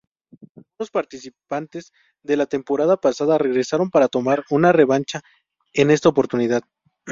Algunos 0.57 0.89
participantes 0.91 1.91
de 2.23 2.35
la 2.35 2.47
temporada 2.47 2.97
pasada 2.97 3.37
regresaron 3.37 3.91
para 3.91 4.07
tomar 4.07 4.43
una 4.49 4.71
revancha 4.71 5.21
en 5.73 5.91
esta 5.91 6.09
oportunidad. 6.09 6.63